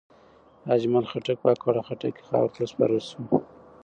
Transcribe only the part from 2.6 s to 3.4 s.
وسپارل شو.